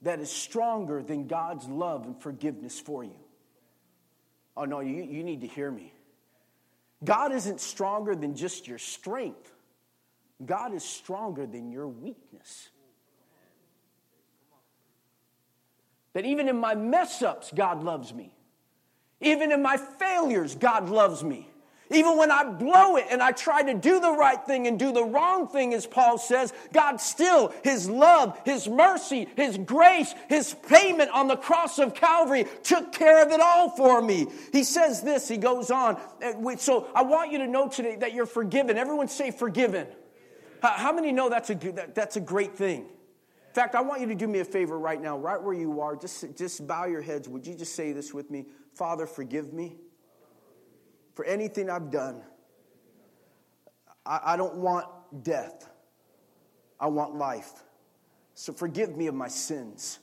[0.01, 3.15] that is stronger than God's love and forgiveness for you.
[4.57, 5.93] Oh, no, you, you need to hear me.
[7.03, 9.51] God isn't stronger than just your strength,
[10.45, 12.69] God is stronger than your weakness.
[16.15, 18.31] That even in my mess ups, God loves me.
[19.19, 21.49] Even in my failures, God loves me.
[21.91, 24.93] Even when I blow it and I try to do the right thing and do
[24.93, 30.55] the wrong thing, as Paul says, God still, His love, His mercy, His grace, His
[30.69, 34.27] payment on the cross of Calvary took care of it all for me.
[34.53, 35.99] He says this, He goes on.
[36.21, 38.77] Eh, so I want you to know today that you're forgiven.
[38.77, 39.85] Everyone say forgiven.
[40.61, 41.55] How many know that's a,
[41.93, 42.85] that's a great thing?
[43.55, 45.95] Fact, I want you to do me a favor right now, right where you are.
[45.95, 47.29] Just, just bow your heads.
[47.29, 48.47] Would you just say this with me?
[48.73, 49.77] Father, forgive me
[51.13, 52.21] for anything I've done.
[54.05, 54.87] I, I don't want
[55.23, 55.69] death,
[56.81, 57.63] I want life.
[58.33, 59.99] So forgive me of my sins.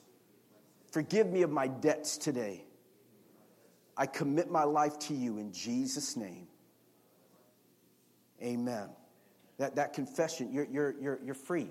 [0.90, 2.64] Forgive me of my debts today.
[3.98, 6.46] I commit my life to you in Jesus' name.
[8.42, 8.88] Amen.
[9.58, 11.68] That, that confession, you're, you're, you're, you're free.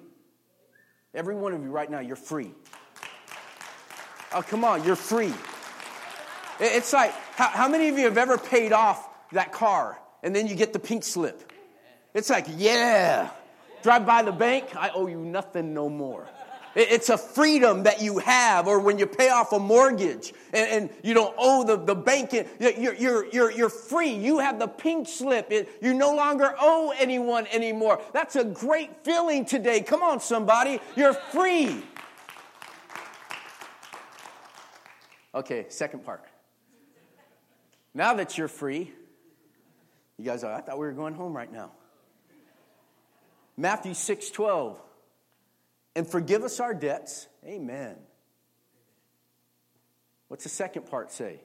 [1.14, 2.52] Every one of you right now, you're free.
[4.34, 5.34] Oh, come on, you're free.
[6.60, 10.48] It's like, how, how many of you have ever paid off that car and then
[10.48, 11.52] you get the pink slip.
[12.14, 13.30] It's like, yeah,
[13.84, 16.28] drive by the bank, I owe you nothing no more.
[16.76, 20.90] It's a freedom that you have, or when you pay off a mortgage and, and
[21.04, 24.12] you don't owe the, the bank, you're, you're, you're, you're free.
[24.12, 25.52] You have the pink slip.
[25.52, 28.02] It, you no longer owe anyone anymore.
[28.14, 29.82] That's a great feeling today.
[29.82, 30.80] Come on, somebody.
[30.96, 31.84] You're free.
[35.36, 36.24] Okay, second part.
[37.94, 38.92] Now that you're free,
[40.18, 41.72] you guys are, I thought we were going home right now.
[43.58, 44.80] Matthew 6 12.
[45.96, 47.28] And forgive us our debts.
[47.46, 47.98] Amen.
[50.28, 51.42] What's the second part say?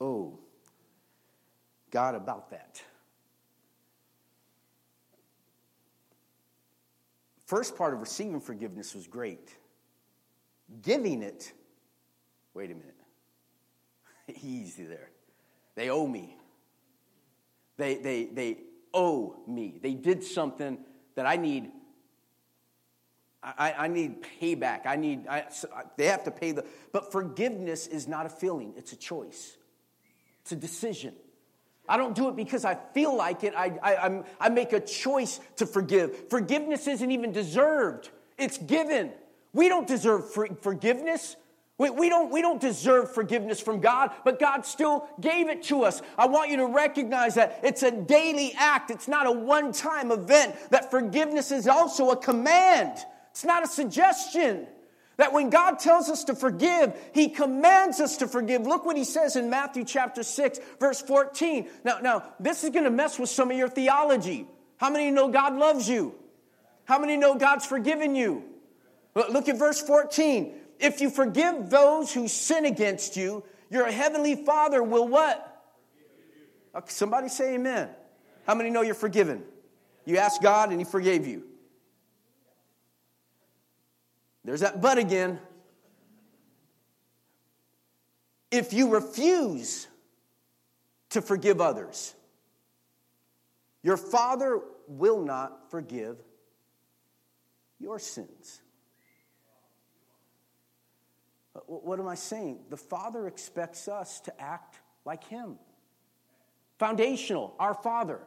[0.00, 0.38] Oh,
[1.90, 2.82] God, about that.
[7.46, 9.56] First part of receiving forgiveness was great.
[10.82, 11.52] Giving it,
[12.54, 12.94] wait a minute.
[14.42, 15.10] Easy there.
[15.74, 16.36] They owe me.
[17.78, 18.58] They, they, they
[18.94, 19.78] owe me.
[19.82, 20.78] They did something
[21.14, 21.70] that I need.
[23.42, 24.86] I, I need payback.
[24.86, 25.44] I need, I,
[25.96, 29.56] they have to pay the, but forgiveness is not a feeling, it's a choice.
[30.42, 31.14] It's a decision.
[31.88, 33.54] I don't do it because I feel like it.
[33.56, 36.28] I, I, I make a choice to forgive.
[36.28, 39.12] Forgiveness isn't even deserved, it's given.
[39.54, 41.36] We don't deserve forgiveness.
[41.78, 45.84] We, we, don't, we don't deserve forgiveness from God, but God still gave it to
[45.84, 46.02] us.
[46.18, 50.10] I want you to recognize that it's a daily act, it's not a one time
[50.10, 52.98] event, that forgiveness is also a command,
[53.30, 54.66] it's not a suggestion.
[55.18, 58.62] That when God tells us to forgive, He commands us to forgive.
[58.62, 61.68] Look what He says in Matthew chapter 6, verse 14.
[61.82, 64.46] Now, now this is going to mess with some of your theology.
[64.76, 66.14] How many know God loves you?
[66.84, 68.44] How many know God's forgiven you?
[69.16, 74.82] Look at verse 14 if you forgive those who sin against you, your heavenly Father
[74.82, 75.44] will what?
[76.74, 77.88] Okay, somebody say amen.
[78.46, 79.42] How many know you're forgiven?
[80.04, 81.44] You asked God and He forgave you.
[84.44, 85.38] There's that but again.
[88.50, 89.86] If you refuse
[91.10, 92.14] to forgive others,
[93.82, 96.16] your Father will not forgive
[97.78, 98.62] your sins.
[101.66, 102.60] What am I saying?
[102.70, 105.58] The Father expects us to act like Him.
[106.78, 108.20] Foundational, our Father,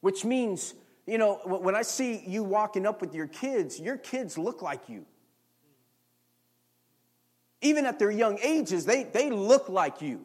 [0.00, 0.74] which means,
[1.06, 4.88] you know, when I see you walking up with your kids, your kids look like
[4.88, 5.04] you.
[7.60, 10.24] Even at their young ages, they, they look like you.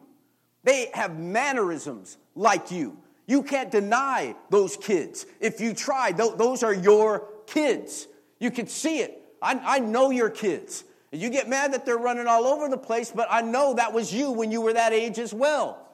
[0.62, 2.98] They have mannerisms like you.
[3.26, 5.24] You can't deny those kids.
[5.40, 8.08] If you try, those are your kids.
[8.38, 9.22] You can see it.
[9.40, 10.84] I, I know your kids.
[11.12, 14.14] You get mad that they're running all over the place, but I know that was
[14.14, 15.86] you when you were that age as well.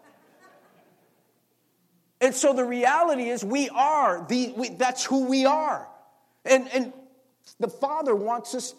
[2.21, 5.87] And so the reality is, we are the, we, that's who we are.
[6.45, 6.93] And, and
[7.61, 8.75] the Father wants us,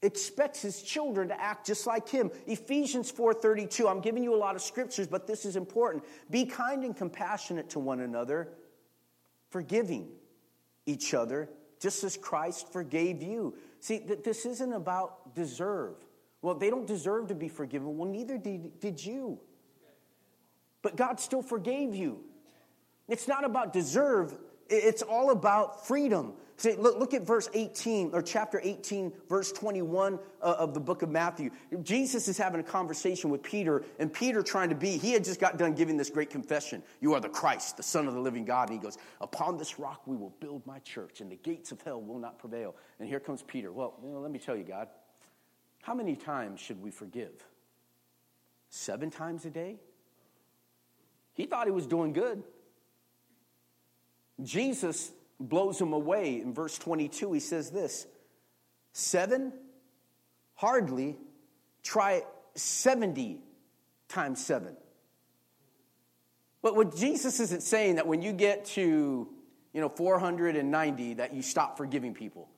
[0.00, 2.30] expects His children to act just like Him.
[2.46, 6.04] Ephesians 4.32, I'm giving you a lot of scriptures, but this is important.
[6.30, 8.48] Be kind and compassionate to one another,
[9.50, 10.08] forgiving
[10.86, 13.54] each other, just as Christ forgave you.
[13.80, 15.96] See, th- this isn't about deserve.
[16.40, 17.96] Well, they don't deserve to be forgiven.
[17.96, 19.38] Well, neither did, did you.
[20.82, 22.20] But God still forgave you.
[23.08, 24.36] It's not about deserve,
[24.68, 26.34] it's all about freedom.
[26.56, 31.02] See, look, look at verse 18, or chapter 18, verse 21 uh, of the book
[31.02, 31.50] of Matthew.
[31.82, 35.40] Jesus is having a conversation with Peter, and Peter trying to be, he had just
[35.40, 38.44] got done giving this great confession You are the Christ, the Son of the living
[38.44, 38.70] God.
[38.70, 41.82] And he goes, Upon this rock we will build my church, and the gates of
[41.82, 42.76] hell will not prevail.
[43.00, 43.72] And here comes Peter.
[43.72, 44.88] Well, you know, let me tell you, God,
[45.82, 47.32] how many times should we forgive?
[48.70, 49.76] Seven times a day?
[51.34, 52.42] He thought he was doing good.
[54.42, 56.40] Jesus blows him away.
[56.40, 58.06] In verse 22, he says this
[58.92, 59.52] Seven?
[60.54, 61.16] Hardly.
[61.82, 62.22] Try
[62.54, 63.40] 70
[64.08, 64.76] times seven.
[66.62, 69.28] But what Jesus isn't saying that when you get to,
[69.72, 72.48] you know, 490 that you stop forgiving people.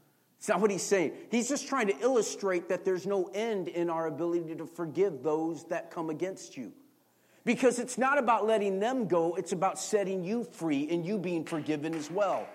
[0.45, 1.13] It's not what he's saying.
[1.31, 5.65] He's just trying to illustrate that there's no end in our ability to forgive those
[5.69, 6.71] that come against you.
[7.47, 11.47] Because it's not about letting them go, it's about setting you free and you being
[11.47, 12.47] forgiven as well.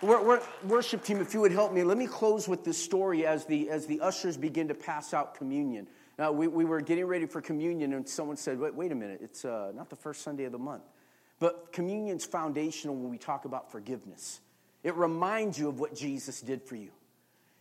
[0.00, 3.26] We're, we're, worship team, if you would help me, let me close with this story
[3.26, 5.86] as the, as the ushers begin to pass out communion.
[6.18, 9.20] Now, we, we were getting ready for communion, and someone said, Wait, wait a minute,
[9.22, 10.84] it's uh, not the first Sunday of the month.
[11.38, 14.40] But communion's foundational when we talk about forgiveness.
[14.88, 16.88] It reminds you of what Jesus did for you.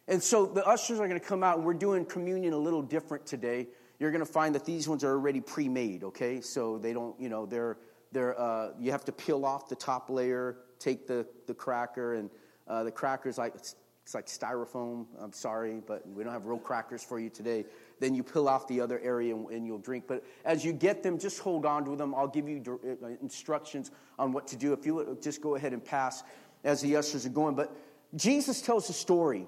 [0.07, 2.81] And so the ushers are going to come out, and we're doing communion a little
[2.81, 3.67] different today.
[3.99, 6.39] You're going to find that these ones are already pre-made, okay?
[6.39, 7.79] So they don't, you know, they're
[8.13, 12.29] they're uh, you have to peel off the top layer, take the the cracker, and
[12.65, 15.05] uh, the crackers like it's, it's like styrofoam.
[15.19, 17.65] I'm sorry, but we don't have real crackers for you today.
[17.99, 20.05] Then you peel off the other area and, and you'll drink.
[20.07, 22.15] But as you get them, just hold on to them.
[22.15, 24.71] I'll give you uh, instructions on what to do.
[24.71, 26.23] If you just go ahead and pass
[26.63, 27.55] as the ushers are going.
[27.55, 27.75] But
[28.15, 29.47] Jesus tells a story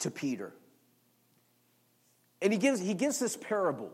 [0.00, 0.52] to Peter.
[2.42, 3.92] And he gives, he gives this parable.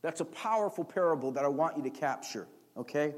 [0.00, 3.14] That's a powerful parable that I want you to capture, okay?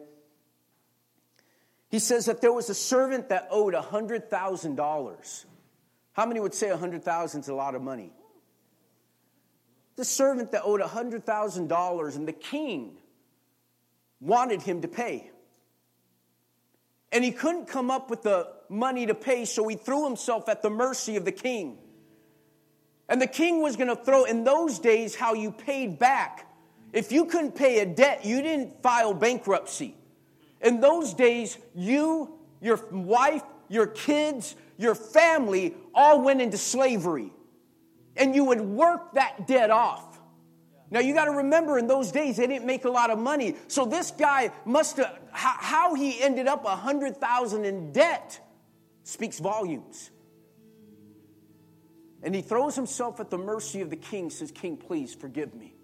[1.89, 5.45] He says that there was a servant that owed $100,000.
[6.13, 8.13] How many would say 100,000 is a lot of money?
[9.97, 12.99] The servant that owed $100,000 and the king
[14.21, 15.31] wanted him to pay.
[17.15, 20.63] And he couldn't come up with the money to pay, so he threw himself at
[20.63, 21.79] the mercy of the king.
[23.09, 26.51] And the king was going to throw, in those days, how you paid back.
[26.93, 29.95] If you couldn't pay a debt, you didn't file bankruptcy.
[30.61, 37.33] In those days, you, your wife, your kids, your family all went into slavery.
[38.17, 40.14] And you would work that debt off.
[40.95, 43.57] Now you got to remember in those days they didn't make a lot of money.
[43.67, 48.41] So this guy must have how he ended up a hundred thousand in debt
[49.03, 50.13] speaks volumes.
[52.23, 55.75] And he throws himself at the mercy of the king, says, King, please forgive me.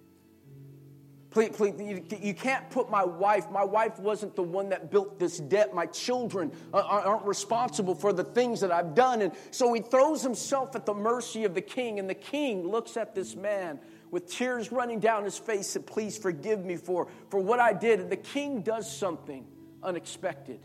[1.31, 5.19] Please, please you, you, can't put my wife, my wife wasn't the one that built
[5.19, 5.75] this debt.
[5.75, 9.23] My children aren't responsible for the things that I've done.
[9.23, 11.99] And so he throws himself at the mercy of the king.
[11.99, 16.19] And the king looks at this man with tears running down his face and please
[16.19, 18.01] forgive me for, for what I did.
[18.01, 19.47] And the king does something
[19.83, 20.61] unexpected.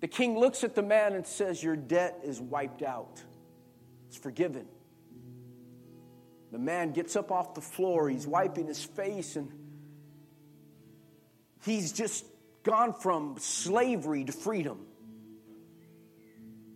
[0.00, 3.22] The king looks at the man and says, Your debt is wiped out,
[4.08, 4.66] it's forgiven.
[6.50, 9.50] The man gets up off the floor, he's wiping his face, and
[11.64, 12.26] he's just
[12.62, 14.80] gone from slavery to freedom.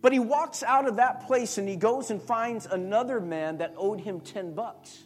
[0.01, 3.73] But he walks out of that place and he goes and finds another man that
[3.77, 5.03] owed him 10 bucks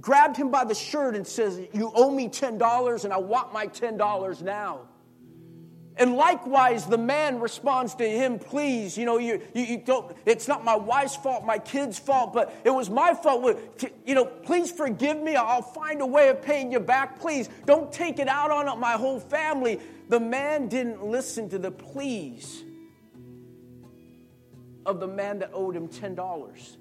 [0.00, 3.66] grabbed him by the shirt and says, You owe me $10 and I want my
[3.66, 4.80] $10 now.
[5.96, 10.48] And likewise, the man responds to him, Please, you know, you, you, you, don't, it's
[10.48, 13.58] not my wife's fault, my kid's fault, but it was my fault.
[14.04, 15.36] You know, please forgive me.
[15.36, 17.20] I'll find a way of paying you back.
[17.20, 19.80] Please don't take it out on my whole family.
[20.08, 22.64] The man didn't listen to the pleas
[24.84, 26.76] of the man that owed him $10.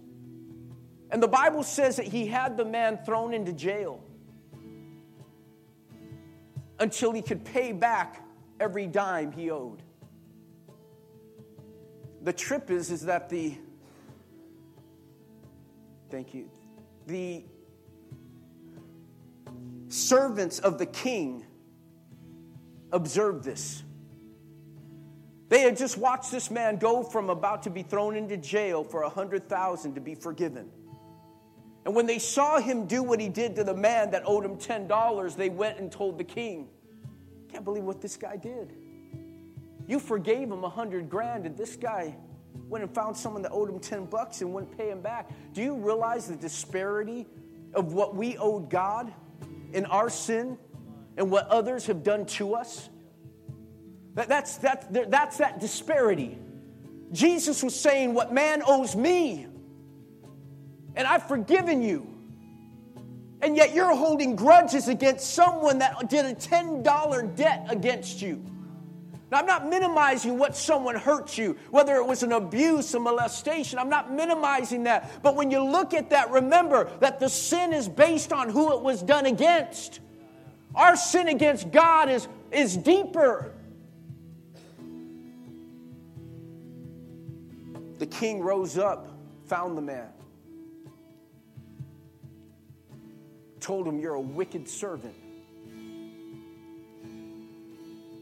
[1.14, 4.04] And the Bible says that he had the man thrown into jail
[6.80, 8.26] until he could pay back
[8.60, 9.84] every dime he owed.
[12.24, 13.56] The trip is, is that the,
[16.10, 16.50] thank you,
[17.06, 17.46] the
[19.90, 21.46] servants of the king
[22.92, 23.84] observed this.
[25.50, 29.04] They had just watched this man go from about to be thrown into jail for
[29.04, 30.72] a hundred thousand to be forgiven.
[31.86, 34.58] And when they saw him do what he did to the man that owed him
[34.58, 36.70] $10, they went and told the king,
[37.52, 38.74] Can't believe what this guy did.
[39.88, 42.16] You forgave him a hundred grand, and this guy
[42.70, 45.30] went and found someone that owed him 10 bucks and wouldn't pay him back.
[45.54, 47.28] Do you realize the disparity
[47.74, 49.14] of what we owed God
[49.74, 50.58] in our sin
[51.18, 52.90] and what others have done to us?
[54.16, 56.38] That, that's, that, that's that disparity.
[57.12, 59.48] Jesus was saying, What man owes me,
[60.96, 62.08] and I've forgiven you.
[63.42, 68.42] And yet you're holding grudges against someone that did a $10 debt against you.
[69.34, 73.80] Now, I'm not minimizing what someone hurt you, whether it was an abuse, a molestation.
[73.80, 75.24] I'm not minimizing that.
[75.24, 78.82] But when you look at that, remember that the sin is based on who it
[78.84, 80.02] was done against.
[80.76, 83.52] Our sin against God is, is deeper.
[87.98, 89.08] The king rose up,
[89.48, 90.13] found the man,
[93.64, 95.16] told him, You're a wicked servant.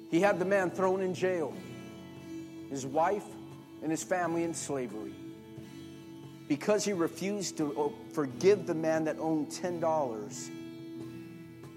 [0.10, 1.54] He had the man thrown in jail,
[2.70, 3.26] his wife
[3.82, 5.16] and his family in slavery.
[6.48, 10.50] Because he refused to uh, forgive the man that owned $10,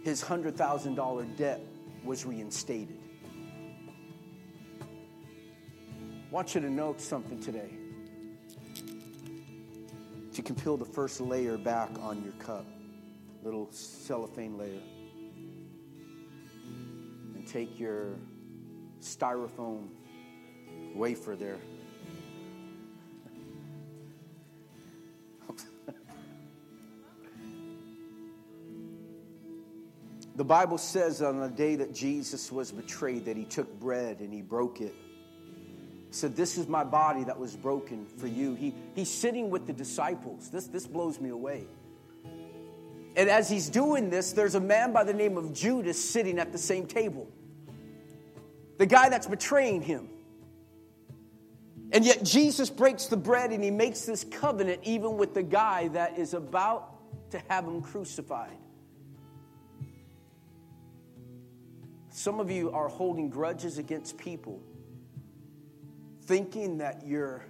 [0.03, 1.61] his $100,000 debt
[2.05, 2.99] was reinstated.
[4.81, 7.71] I want you to note something today.
[10.33, 12.67] If you can peel the first layer back on your cup,
[13.45, 14.81] little cellophane layer
[17.35, 18.15] and take your
[19.03, 19.89] styrofoam
[20.95, 21.59] wafer there.
[30.37, 34.33] the Bible says on the day that Jesus was betrayed that he took bread and
[34.33, 34.95] he broke it.
[36.09, 38.55] He said, This is my body that was broken for you.
[38.55, 40.49] He, he's sitting with the disciples.
[40.49, 41.67] This, this blows me away.
[43.17, 46.53] And as he's doing this, there's a man by the name of Judas sitting at
[46.53, 47.31] the same table
[48.77, 50.09] the guy that's betraying him.
[51.93, 55.89] And yet Jesus breaks the bread and he makes this covenant even with the guy
[55.89, 58.57] that is about to have him crucified.
[62.11, 64.61] Some of you are holding grudges against people,
[66.23, 67.45] thinking that you're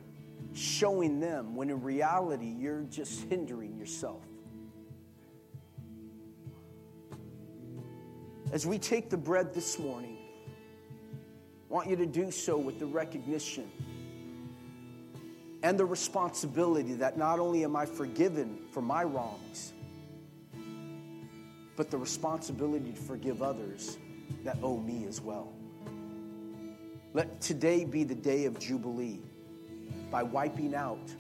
[0.53, 4.23] showing them when in reality you're just hindering yourself.
[8.55, 10.16] As we take the bread this morning,
[11.68, 13.68] I want you to do so with the recognition
[15.64, 19.72] and the responsibility that not only am I forgiven for my wrongs,
[21.74, 23.98] but the responsibility to forgive others
[24.44, 25.52] that owe me as well.
[27.12, 29.18] Let today be the day of Jubilee
[30.12, 31.12] by wiping out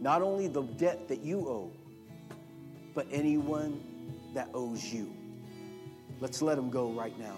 [0.00, 1.72] not only the debt that you owe,
[2.94, 3.82] but anyone
[4.34, 5.12] that owes you.
[6.20, 7.36] Let's let them go right now.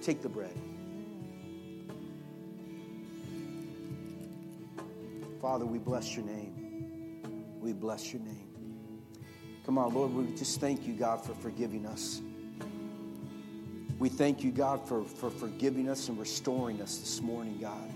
[0.00, 0.56] Take the bread.
[5.42, 7.58] Father, we bless your name.
[7.60, 8.48] We bless your name.
[9.66, 12.22] Come on, Lord, we just thank you, God, for forgiving us.
[13.98, 17.92] We thank you, God, for, for forgiving us and restoring us this morning, God.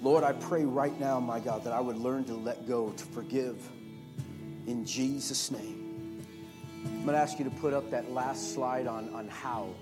[0.00, 3.04] Lord, I pray right now, my God, that I would learn to let go, to
[3.06, 3.60] forgive
[4.68, 5.87] in Jesus' name.
[7.08, 9.74] I'm going to ask you to put up that last slide on, on how.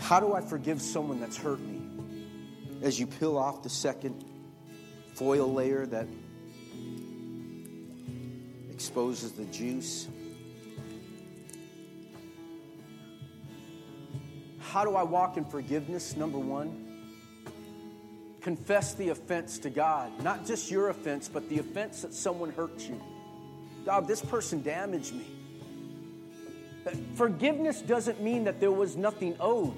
[0.00, 1.82] How do I forgive someone that's hurt me?
[2.82, 4.24] as you peel off the second
[5.14, 6.08] foil layer that
[8.72, 10.08] exposes the juice.
[14.58, 16.16] How do I walk in forgiveness?
[16.16, 17.46] Number one,
[18.40, 20.10] confess the offense to God.
[20.24, 23.00] Not just your offense, but the offense that someone hurt you.
[23.84, 25.26] God, this person damaged me.
[27.14, 29.76] Forgiveness doesn't mean that there was nothing owed.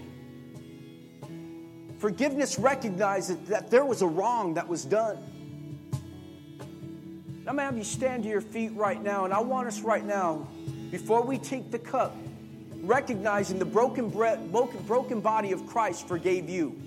[1.99, 5.19] Forgiveness recognizes that there was a wrong that was done.
[7.47, 9.81] I'm going to have you stand to your feet right now, and I want us
[9.81, 10.49] right now,
[10.91, 12.17] before we take the cup,
[12.83, 16.81] recognizing the broken, bread, broken body of Christ forgave you.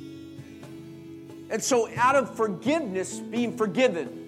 [1.49, 4.27] And so, out of forgiveness, being forgiven,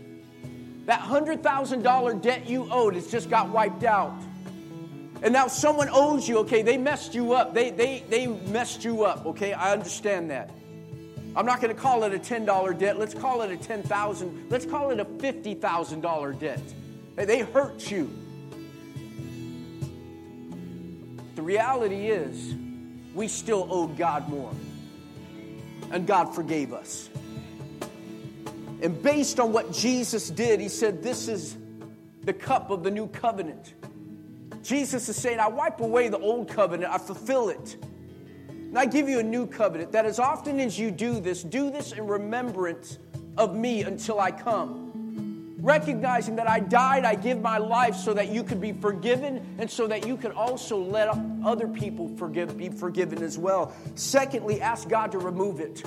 [0.89, 4.11] that $100,000 debt you owed has just got wiped out.
[5.21, 7.53] And now someone owes you, okay, they messed you up.
[7.53, 9.53] They, they, they messed you up, okay?
[9.53, 10.49] I understand that.
[11.35, 12.97] I'm not going to call it a $10 debt.
[12.97, 14.47] Let's call it a 10,000.
[14.49, 16.73] Let's call it a $50,000 debt.
[17.17, 18.09] They hurt you.
[21.35, 22.55] The reality is,
[23.13, 24.53] we still owed God more.
[25.91, 27.11] And God forgave us.
[28.81, 31.57] And based on what Jesus did, He said, This is
[32.23, 33.73] the cup of the new covenant.
[34.63, 37.77] Jesus is saying, I wipe away the old covenant, I fulfill it.
[38.49, 41.71] And I give you a new covenant that as often as you do this, do
[41.71, 42.99] this in remembrance
[43.37, 45.55] of me until I come.
[45.59, 49.69] Recognizing that I died, I give my life so that you could be forgiven and
[49.69, 51.09] so that you could also let
[51.43, 53.73] other people forgive, be forgiven as well.
[53.95, 55.83] Secondly, ask God to remove it.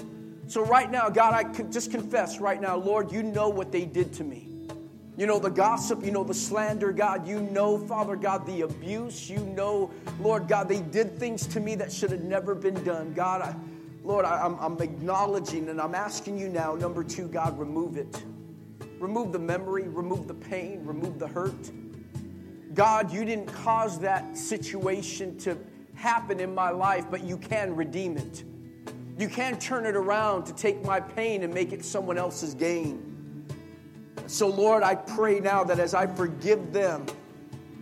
[0.53, 4.12] So, right now, God, I just confess right now, Lord, you know what they did
[4.12, 4.50] to me.
[5.16, 7.26] You know the gossip, you know the slander, God.
[7.26, 9.30] You know, Father God, the abuse.
[9.30, 9.90] You know,
[10.20, 13.14] Lord God, they did things to me that should have never been done.
[13.14, 13.55] God, I,
[14.05, 18.22] Lord, I, I'm, I'm acknowledging and I'm asking you now, number two, God, remove it.
[18.98, 21.70] Remove the memory, remove the pain, remove the hurt.
[22.74, 25.57] God, you didn't cause that situation to
[25.94, 28.44] happen in my life, but you can redeem it.
[29.23, 33.47] You can't turn it around to take my pain and make it someone else's gain.
[34.27, 37.07] So, Lord, I pray now that as I forgive them,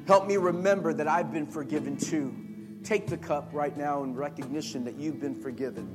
[0.07, 2.37] help me remember that I've been forgiven too.
[2.85, 5.89] Take the cup right now in recognition that you've been forgiven.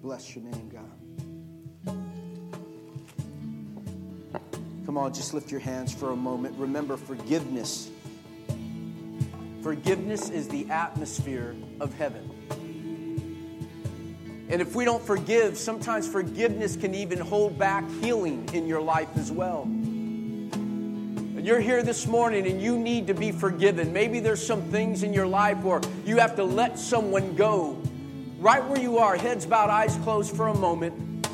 [0.00, 0.90] Bless your name, God.
[4.86, 6.56] Come on, just lift your hands for a moment.
[6.56, 7.90] Remember forgiveness.
[9.66, 12.30] Forgiveness is the atmosphere of heaven.
[14.48, 19.08] And if we don't forgive, sometimes forgiveness can even hold back healing in your life
[19.16, 19.66] as well.
[21.36, 23.92] You're here this morning and you need to be forgiven.
[23.92, 27.76] Maybe there's some things in your life where you have to let someone go.
[28.38, 31.26] Right where you are, heads bowed, eyes closed for a moment.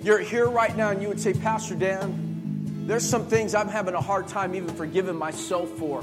[0.00, 3.92] You're here right now and you would say, Pastor Dan, there's some things I'm having
[3.92, 6.02] a hard time even forgiving myself for.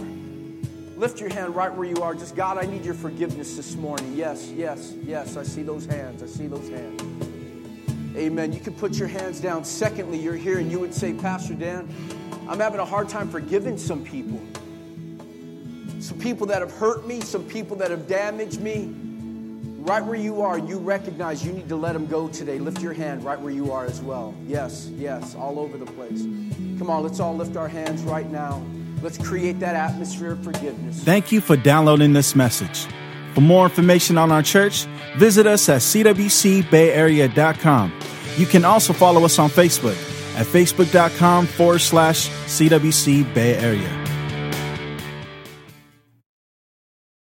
[1.03, 2.15] Lift your hand right where you are.
[2.15, 4.13] Just, God, I need your forgiveness this morning.
[4.15, 5.35] Yes, yes, yes.
[5.35, 6.23] I see those hands.
[6.23, 7.03] I see those hands.
[8.15, 8.53] Amen.
[8.53, 9.65] You can put your hands down.
[9.65, 11.93] Secondly, you're here and you would say, Pastor Dan,
[12.47, 14.39] I'm having a hard time forgiving some people.
[15.99, 18.95] Some people that have hurt me, some people that have damaged me.
[19.79, 22.59] Right where you are, you recognize you need to let them go today.
[22.59, 24.33] Lift your hand right where you are as well.
[24.47, 26.21] Yes, yes, all over the place.
[26.79, 28.63] Come on, let's all lift our hands right now.
[29.03, 31.03] Let's create that atmosphere of forgiveness.
[31.03, 32.87] Thank you for downloading this message.
[33.33, 34.85] For more information on our church,
[35.17, 37.93] visit us at cwcbayarea.com.
[38.37, 39.97] You can also follow us on Facebook
[40.37, 44.02] at facebook.com forward slash CWC Bay Area.